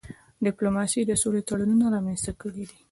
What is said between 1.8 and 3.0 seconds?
رامنځته کړي دي.